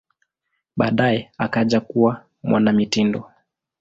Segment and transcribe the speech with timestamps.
[0.77, 3.29] Baadaye akaja kuwa mwanamitindo.